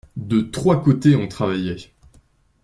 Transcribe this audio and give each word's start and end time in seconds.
De 0.17 0.41
trois 0.41 0.81
côtés 0.81 1.15
on 1.15 1.27
travaillait. 1.27 1.91